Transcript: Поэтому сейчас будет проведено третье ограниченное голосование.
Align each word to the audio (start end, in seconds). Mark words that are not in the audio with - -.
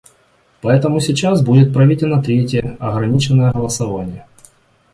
Поэтому 0.61 0.99
сейчас 0.99 1.43
будет 1.43 1.71
проведено 1.75 2.23
третье 2.23 2.75
ограниченное 2.79 3.51
голосование. 3.51 4.25